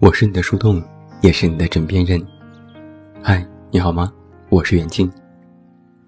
[0.00, 0.80] 我是你的树洞，
[1.22, 2.24] 也是你的枕边人。
[3.20, 4.12] 嗨，你好吗？
[4.48, 5.10] 我是远近。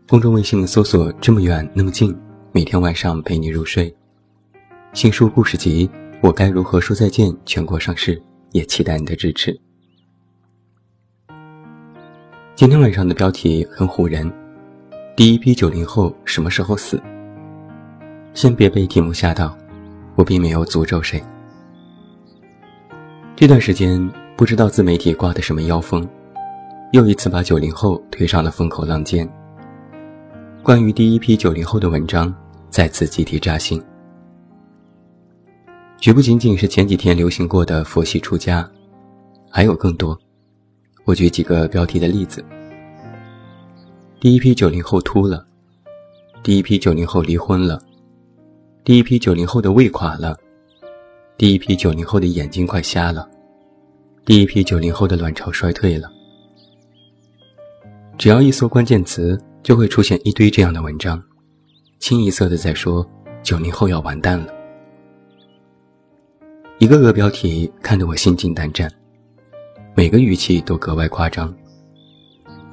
[0.08, 2.16] 公众微信搜索“这么远那么近”，
[2.54, 3.92] 每天晚上陪你入睡。
[4.92, 5.88] 新书故事集
[6.22, 8.22] 《我该如何说再见》全国上市，
[8.52, 9.60] 也期待你的支持。
[12.54, 14.32] 今天晚上的标题很唬人：
[15.16, 17.02] 第一批九零后什么时候死？
[18.34, 19.58] 先别被题目吓到，
[20.14, 21.20] 我并没有诅咒谁。
[23.36, 23.98] 这段时间
[24.36, 26.06] 不知道自媒体刮的什么妖风，
[26.92, 29.27] 又一次把九零后推上了风口浪尖。
[30.62, 32.34] 关于第一批九零后的文章
[32.69, 33.83] 再次集体扎心，
[35.98, 38.69] 绝不仅仅是前几天流行过的佛系出家，
[39.48, 40.19] 还有更多。
[41.06, 42.44] 我举几个标题的例子：
[44.20, 45.47] 第一批九零后秃了，
[46.42, 47.83] 第一批九零后离婚了，
[48.84, 50.37] 第一批九零后的胃垮了。
[51.41, 53.27] 第一批九零后的眼睛快瞎了，
[54.27, 56.12] 第一批九零后的卵巢衰退了。
[58.19, 61.19] 只要一搜关键词，就会出现一堆这样的文章，
[61.98, 63.08] 清一色的在说
[63.42, 64.52] 九零后要完蛋了。
[66.78, 68.92] 一个个标题看得我心惊胆战，
[69.94, 71.50] 每个语气都格外夸张，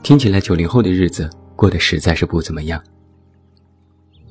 [0.03, 2.83] 听起来九零后的日子过得实在是不怎么样。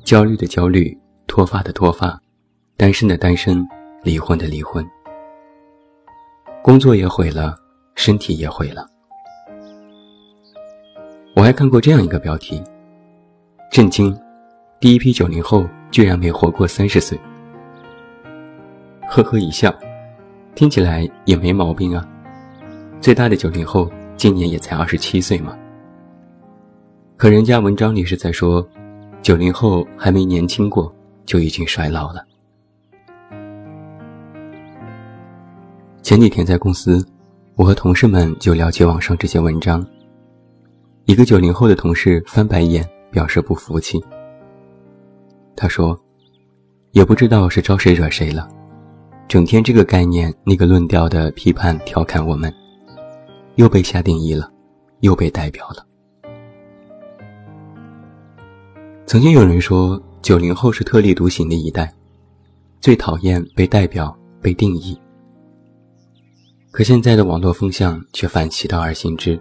[0.05, 0.95] 焦虑的焦虑，
[1.27, 2.21] 脱发的脱发，
[2.77, 3.67] 单身的单身。
[4.03, 4.89] 离婚的离婚，
[6.63, 7.57] 工作也毁了，
[7.95, 8.87] 身体也毁了。
[11.35, 12.63] 我还看过这样一个标题：
[13.71, 14.17] 震惊，
[14.81, 17.19] 第一批九零后居然没活过三十岁。
[19.09, 19.75] 呵呵一笑，
[20.55, 22.09] 听起来也没毛病啊。
[23.01, 25.57] 最大的九零后今年也才二十七岁嘛。
[27.17, 28.67] 可人家文章里是在说，
[29.21, 32.25] 九零后还没年轻过，就已经衰老了。
[36.07, 37.05] 前几天在公司，
[37.57, 39.85] 我和同事们就了解网上这些文章。
[41.05, 44.01] 一个九零后的同事翻白眼，表示不服气。
[45.57, 46.01] 他说
[46.95, 48.49] ：“也不知道是招谁惹谁了，
[49.27, 52.55] 整天这个概念、那个论调的批判调侃我们，
[53.57, 54.49] 又被下定义了，
[55.01, 55.85] 又被代表了。”
[59.07, 61.93] 曾经有人说，九零后是特立独行的一代，
[62.81, 64.97] 最讨厌被代表、被定义。
[66.77, 69.41] 可现在的网络风向却反其道而行之，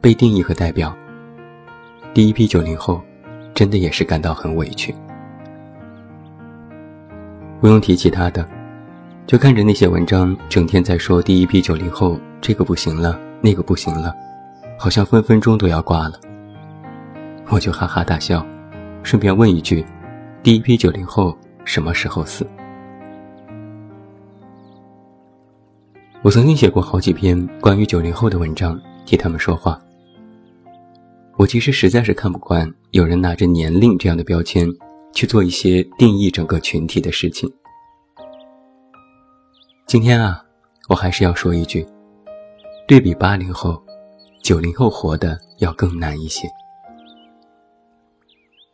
[0.00, 0.96] 被定义和代表。
[2.14, 3.02] 第一批九零后，
[3.52, 4.94] 真的也是感到很委屈。
[7.60, 8.48] 不用提其他的，
[9.26, 14.14] 就看着那些文章，整天在说第一批九零后这个不行了，那个不行了，
[14.78, 16.18] 好像分分钟都要挂了。
[17.50, 18.42] 我就哈哈大笑，
[19.02, 19.84] 顺便问一句：
[20.42, 22.46] 第一批九零后什么时候死？
[26.22, 29.80] 我曾经写过好几篇关于九零后的文章，替他们说话。
[31.38, 34.68] 我其实实在是看不惯有人拿着年龄这样的标签
[35.14, 37.50] 去做一些定义整个群体的事情。
[39.86, 40.44] 今天啊，
[40.90, 41.86] 我还是要说一句：
[42.86, 43.82] 对比八零后，
[44.42, 46.46] 九零后活的要更难一些。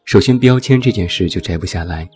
[0.05, 2.11] 首先，标签这件事就摘不下来。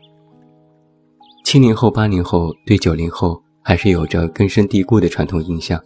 [1.45, 3.41] 七零后、八零后对九零后。
[3.71, 5.81] 还是有着根深蒂固的传统印象，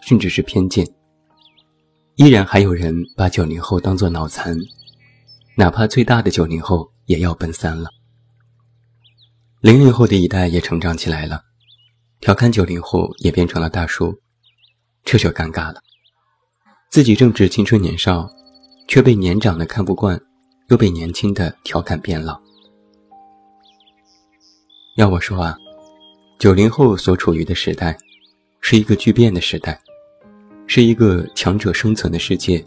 [0.00, 0.86] 甚至是偏见。
[2.14, 4.56] 依然还有人把九零后当作脑残，
[5.56, 7.90] 哪怕最大的九零后也要奔三了。
[9.60, 11.42] 零零后的一代也成长起来了，
[12.20, 14.20] 调侃九零后也变成了大叔，
[15.02, 15.82] 这就尴尬了。
[16.92, 18.30] 自己正值青春年少，
[18.86, 20.16] 却被年长的看不惯，
[20.68, 22.40] 又被年轻的调侃变老。
[24.96, 25.58] 要我说啊。
[26.38, 27.96] 九零后所处于的时代，
[28.60, 29.80] 是一个巨变的时代，
[30.66, 32.62] 是一个强者生存的世界，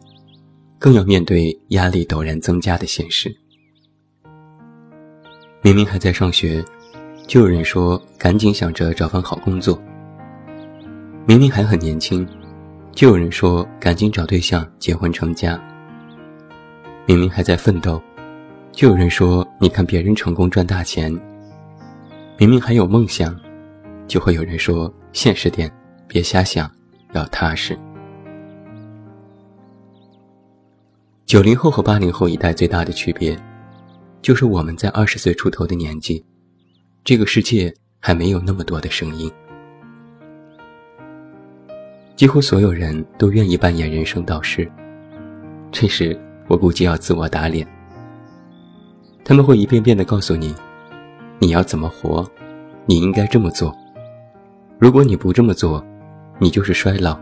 [0.80, 3.32] 更要面对压力陡然增加的现实。
[5.62, 6.66] 明明还在上学，
[7.28, 9.80] 就有人说赶紧想着找份好工作；
[11.28, 12.28] 明明还很年轻，
[12.92, 15.56] 就有人说赶紧找对象结婚成家；
[17.06, 18.02] 明明还在奋斗，
[18.72, 21.14] 就有人说你看别人成功赚大钱；
[22.36, 23.40] 明明还有梦想。
[24.10, 25.72] 就会有人说：“现实点，
[26.08, 26.68] 别瞎想，
[27.14, 27.78] 要踏实。”
[31.28, 33.38] 九零后和八零后一代最大的区别，
[34.20, 36.26] 就是我们在二十岁出头的年纪，
[37.04, 39.32] 这个世界还没有那么多的声音。
[42.16, 44.70] 几乎所有人都愿意扮演人生导师，
[45.72, 47.66] 这时我估计要自我打脸。
[49.24, 50.56] 他们会一遍遍的告诉你
[51.38, 52.28] ：“你要怎么活？
[52.88, 53.72] 你应该这么做。”
[54.80, 55.86] 如果你不这么做，
[56.40, 57.20] 你就是衰老，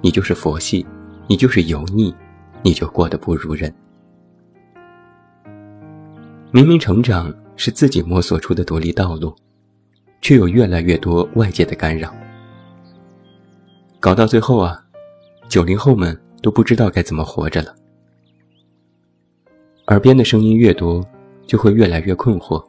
[0.00, 0.86] 你就是佛系，
[1.26, 2.14] 你就是油腻，
[2.62, 3.74] 你就过得不如人。
[6.52, 9.34] 明明成长是自己摸索出的独立道路，
[10.20, 12.14] 却有越来越多外界的干扰，
[13.98, 14.80] 搞到最后啊，
[15.48, 17.74] 九零后们都不知道该怎么活着了。
[19.88, 21.04] 耳边的声音越多，
[21.44, 22.64] 就会越来越困惑。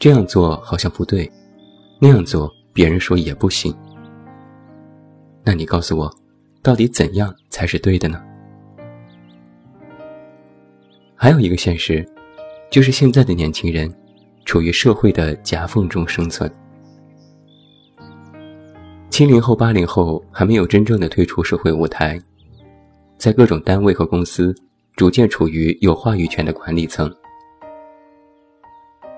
[0.00, 1.30] 这样做好像不对，
[2.00, 3.74] 那样做别人说也不行。
[5.42, 6.14] 那你告诉我，
[6.62, 8.22] 到底怎样才是对的呢？
[11.14, 12.06] 还有一个现实，
[12.68, 13.90] 就是现在的年轻人
[14.44, 16.52] 处于社会的夹缝中生存。
[19.08, 22.20] 七零后、八零后还没有真正的退出社会舞台，
[23.16, 24.54] 在各种单位和公司。
[24.96, 27.12] 逐渐处于有话语权的管理层，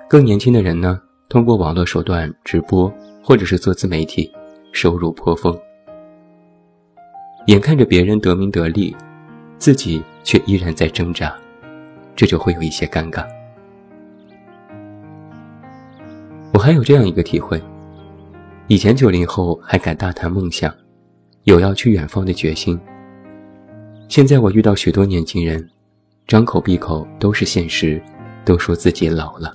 [0.08, 0.98] 更年轻的人呢，
[1.28, 2.90] 通过网络手段直播
[3.26, 4.32] 或者是做自媒体，
[4.70, 5.58] 收入颇丰。
[7.49, 8.94] 眼看着别人得名得利，
[9.58, 11.37] 自己却依然在挣扎，
[12.14, 13.26] 这就会有一些尴尬。
[16.52, 17.61] 我还有这样一个体会：
[18.69, 20.73] 以前九零后还敢大谈梦想，
[21.43, 22.78] 有要去远方的决心。
[24.06, 25.69] 现在我遇到许多年轻人，
[26.28, 28.00] 张口闭口都是现实，
[28.44, 29.52] 都说自己老了。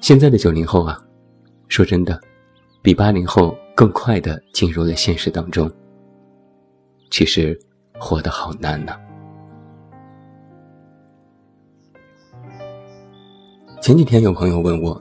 [0.00, 0.98] 现在的九零后啊，
[1.68, 2.18] 说真的，
[2.82, 5.70] 比八零后更快的进入了现实当中。
[7.10, 7.58] 其实，
[7.98, 8.96] 活得好难呐。
[13.80, 15.00] 前几天有朋友问我，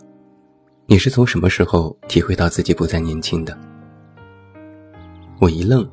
[0.88, 3.58] 你是从什么时候体会到自己不再年轻的？
[5.40, 5.88] 我一愣。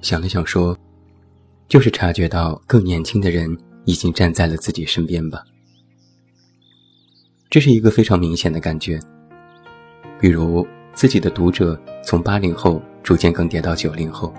[0.00, 0.78] 想了想说
[1.66, 3.50] ：“就是察觉到更年轻的人
[3.84, 5.42] 已经站在了自己身边吧。
[7.50, 9.00] 这是一个非常明显的感觉。
[10.20, 14.34] 比如自己的读者从八零后逐渐更迭到九零后，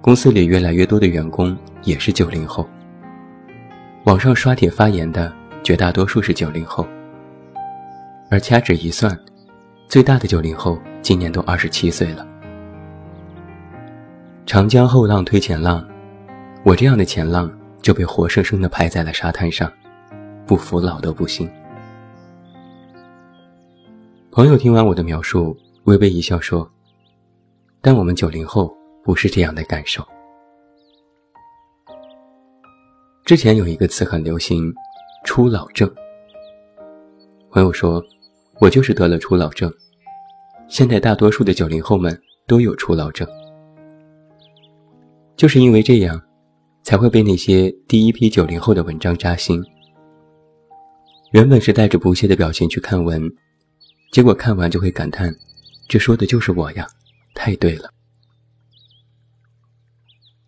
[0.00, 2.66] 公司里越来越多的员工也是九零后。
[4.04, 6.86] 网上刷帖发言的绝大多数是九零后，
[8.30, 9.16] 而掐指一算，
[9.86, 12.26] 最大的九零后今年都二十七岁了。”
[14.46, 15.86] 长江后浪推前浪，
[16.64, 17.52] 我这样的前浪
[17.82, 19.70] 就被活生生的拍在了沙滩上，
[20.46, 21.48] 不服老都不行。
[24.34, 26.66] 朋友听完我的描述，微微一笑说
[27.82, 28.74] ：“但我们九零后
[29.04, 30.02] 不是这样的感受。
[33.26, 34.72] 之前有一个词很流行，
[35.26, 35.86] 初老症。
[37.50, 38.02] 朋友说，
[38.58, 39.70] 我就是得了初老症。
[40.66, 43.28] 现在大多数的九零后们都有初老症。”
[45.36, 46.18] 就是因为这样，
[46.82, 49.62] 才会被那些第一批九零后的文章扎心。
[51.32, 53.30] 原本是带着不屑的表情去看文，
[54.12, 55.34] 结果看完就会感叹
[55.88, 56.86] ：“这说的就是我呀，
[57.34, 57.90] 太对了。”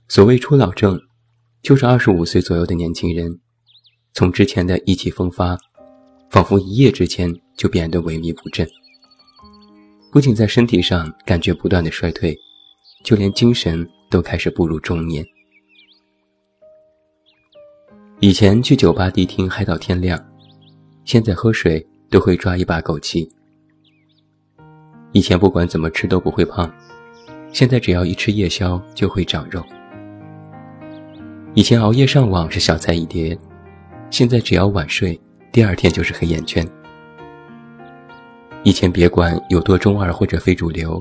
[0.06, 1.00] 所谓初老症，
[1.62, 3.40] 就是二十五岁左右的年轻人，
[4.12, 5.59] 从之前的意气风发，
[6.30, 8.68] 仿佛一夜之间就变得萎靡不振，
[10.12, 12.38] 不仅在身体上感觉不断的衰退，
[13.02, 13.85] 就连精神。
[14.11, 15.26] 都开始步入中年。
[18.21, 20.25] 以前去酒吧迪厅嗨到天亮，
[21.04, 23.28] 现在喝水都会抓一把枸杞。
[25.14, 26.68] 以前不管怎么吃都不会胖，
[27.52, 29.62] 现在只要一吃夜宵就会长肉。
[31.54, 33.38] 以前熬夜上网是小菜一碟，
[34.11, 35.18] 现在只要晚睡，
[35.52, 36.68] 第二天就是黑眼圈。
[38.64, 41.00] 以前别管有多中二或者非主流，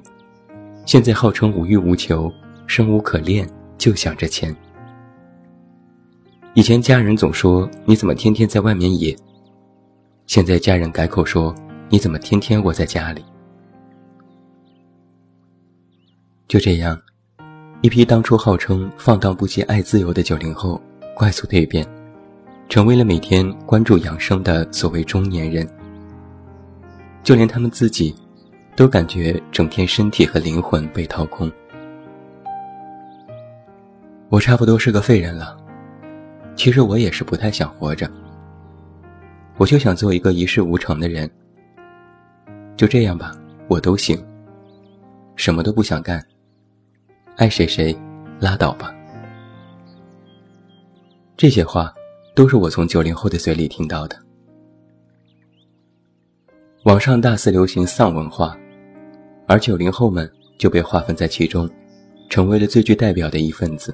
[0.86, 2.32] 现在号称无欲无求。
[2.68, 4.56] 生无可恋，就想着钱。
[6.54, 9.16] 以前家人总说你怎么天天在外面野，
[10.28, 11.54] 现在家人改口说
[11.90, 13.24] 你怎么天天窝在家里。
[16.54, 16.96] 就这样，
[17.82, 20.80] 一批当初号称放荡不羁、爱自由的九零后，
[21.16, 21.84] 快速蜕变，
[22.70, 25.68] 成为了每天关注养生的所谓中年人。
[27.24, 28.16] 就连他们自己，
[28.76, 31.52] 都感觉整天身体和灵魂被掏空。
[34.30, 35.58] 我差不多是个废人了，
[36.56, 38.08] 其实我也是不太想活着。
[39.58, 41.28] 我就想做一个一事无成的人。
[42.78, 43.36] 就这样吧，
[43.68, 44.24] 我都行。
[45.36, 46.24] 什么都不想干，
[47.36, 47.96] 爱谁谁，
[48.40, 48.94] 拉倒吧。
[51.36, 51.92] 这些话
[52.36, 54.16] 都是我从九零后的嘴里听到的。
[56.84, 58.56] 网上大肆流行丧文化，
[59.48, 61.68] 而九零后们就被划分在其中，
[62.30, 63.94] 成为了最具代表的一份子。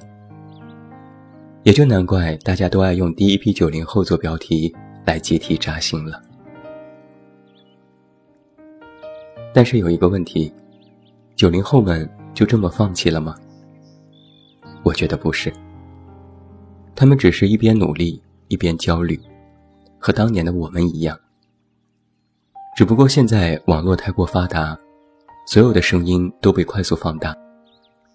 [1.62, 4.74] 也就难怪大家都爱用第一批九零后做标题
[5.06, 6.20] 来集体扎心了。
[9.54, 10.52] 但是有一个问题，
[11.36, 13.34] 九零后们就这么放弃了吗？
[14.82, 15.52] 我觉得不是，
[16.94, 19.20] 他们只是一边努力一边焦虑，
[19.98, 21.18] 和当年的我们一样。
[22.76, 24.78] 只不过现在网络太过发达，
[25.46, 27.36] 所有的声音都被快速放大，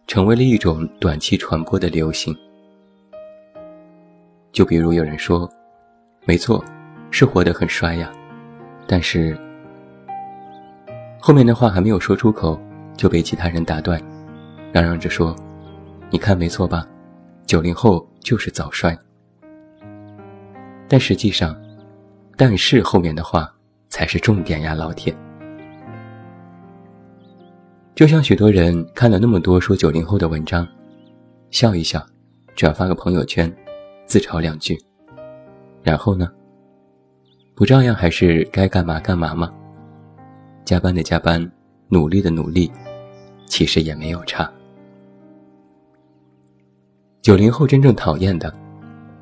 [0.08, 2.36] 成为了一种短期传播的流行。
[4.52, 5.48] 就比如有人说
[6.26, 6.64] ：“没错，
[7.12, 8.12] 是活得很衰呀。”
[8.88, 9.38] 但是
[11.20, 12.60] 后面的话还没有说出口，
[12.96, 14.02] 就被其他人打断，
[14.72, 15.36] 嚷嚷着说
[16.10, 16.88] ：“你看没错吧？
[17.46, 18.98] 九零后就是早衰。”
[20.88, 21.56] 但实际上，
[22.38, 23.52] 但是后面的话。
[23.88, 25.16] 才是重点呀，老铁！
[27.94, 30.68] 就像许多人看了那么多说九零后的文章，
[31.50, 32.06] 笑一笑，
[32.56, 33.50] 转发个朋友圈，
[34.06, 34.78] 自嘲两句，
[35.82, 36.30] 然后呢，
[37.56, 39.50] 不照样还是该干嘛干嘛吗？
[40.66, 41.50] 加班的加班，
[41.90, 42.72] 努力的努力，
[43.46, 44.50] 其实也没有差。
[47.22, 48.54] 九零后真正讨厌的，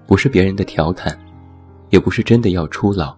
[0.07, 1.17] 不是别人的调侃，
[1.89, 3.15] 也不是真的要出老。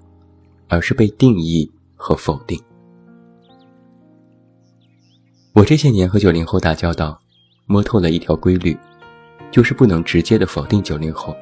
[0.67, 2.59] 而是被定义和否定。
[5.53, 7.19] 我这些年和九零后打交道，
[7.67, 8.75] 摸透了一条规律，
[9.51, 11.35] 就是不能直接的否定九零后。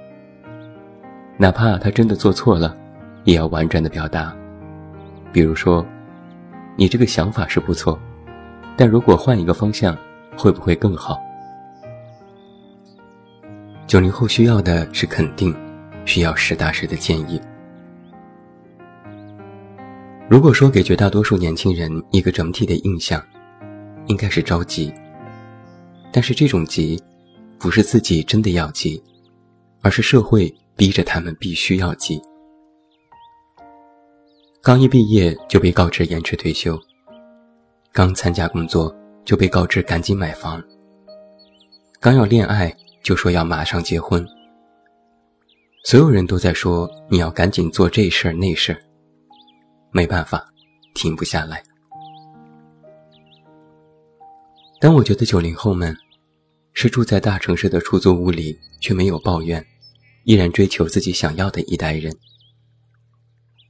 [1.37, 2.75] 哪怕他真的做错了，
[3.23, 4.35] 也要婉转的表达。
[5.31, 5.85] 比如说，
[6.75, 7.99] 你这个想法是不错，
[8.75, 9.97] 但如果换一个方向，
[10.37, 11.21] 会不会更好？
[13.85, 15.55] 九零后需要的是肯定，
[16.05, 17.39] 需要实打实的建议。
[20.27, 23.23] 如果说给绝大多数年轻人一个整体的印象，
[24.07, 24.91] 应该是着急。
[26.11, 26.99] 但是这种急，
[27.59, 29.01] 不是自己真的要急，
[29.81, 32.19] 而是社会逼着他们必须要急。
[34.65, 36.79] 刚一毕业就被告知延迟退休，
[37.91, 40.63] 刚参加工作就被告知赶紧买房，
[41.99, 44.25] 刚要恋爱就说要马上结婚。
[45.83, 48.81] 所有人都在说你要赶紧做这事儿那事儿。
[49.91, 50.47] 没办法，
[50.95, 51.61] 停不下来。
[54.79, 55.93] 但我觉得九零后们，
[56.71, 59.65] 是住在大城市的出租屋里却没有抱怨，
[60.23, 62.15] 依然追求自己想要的一代人，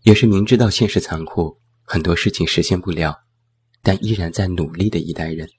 [0.04, 3.16] 也是明知道现实残酷，很多事情实现不了，
[3.82, 5.50] 但依然在努力的一代人。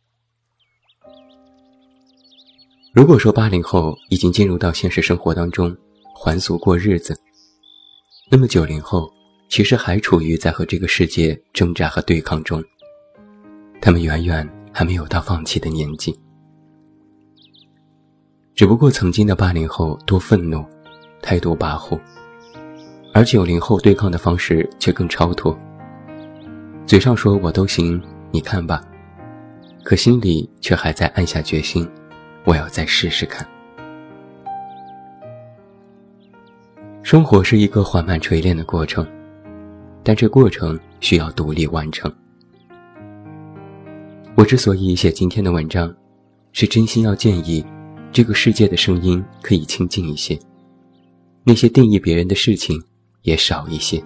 [2.93, 5.77] 如果说八零后已经进入到现实生活当中，
[6.15, 7.19] 还俗过日子，
[8.31, 9.13] 那么九零后。
[9.47, 12.65] 其实还处于在和这个世界挣扎和对抗中，
[13.81, 16.19] 他们远远还没有到放弃的年纪。
[18.55, 20.65] 只不过曾经的八零后多愤怒，
[21.23, 22.01] 态度跋扈，
[23.15, 25.57] 而九零后对抗的方式却更超脱。
[26.85, 28.03] 嘴上说我都行，
[28.33, 28.85] 你看吧，
[29.85, 31.89] 可心里却还在暗下决心，
[32.45, 33.49] 我要再试试看。
[37.05, 39.07] 生活是一个缓慢锤炼的过程。
[40.07, 42.15] 但这过程需要独立完成。
[44.35, 45.95] 我之所以写今天的文章，
[46.53, 47.65] 是真心要建议，
[48.13, 50.39] 这个世界的声音可以清静一些，
[51.43, 52.79] 那些定义别人的事情
[53.25, 54.03] 也少一些，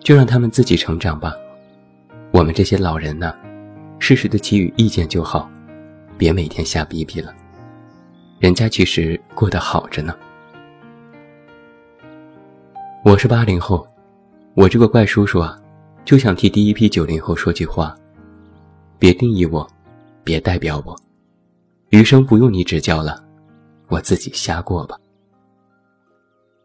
[0.00, 1.32] 就让他们自己成长吧。
[2.32, 3.34] 我们这些老人呢，
[3.98, 5.50] 适时的给予意见就好，
[6.16, 7.34] 别每天瞎逼逼了。
[8.38, 10.14] 人家其实过得好着呢。
[13.04, 13.86] 我是八零后。
[14.54, 15.60] 我这个怪叔叔啊，
[16.04, 17.94] 就想替第一批九零后说句话：
[18.98, 19.68] 别定义我，
[20.24, 20.96] 别代表我，
[21.90, 23.22] 余生不用你指教了，
[23.88, 24.96] 我自己瞎过吧。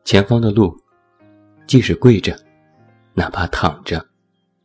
[0.04, 0.76] 前方的路，
[1.68, 2.36] 即使跪着，
[3.14, 4.04] 哪怕躺着，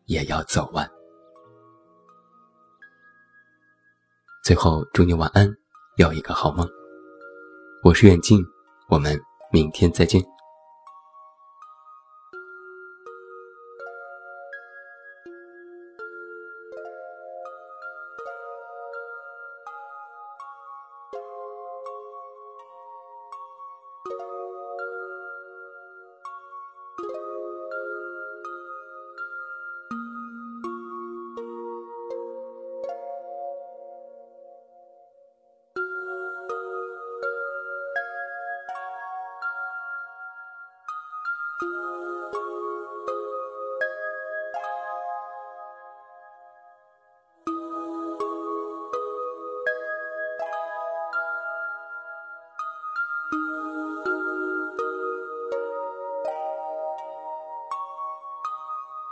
[0.06, 0.88] 也要走完。
[4.42, 5.48] 最后，祝你晚安，
[5.98, 6.66] 有一个好梦。
[7.82, 8.42] 我是远近，
[8.88, 9.20] 我们
[9.52, 10.24] 明天再见。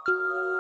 [0.07, 0.54] うん。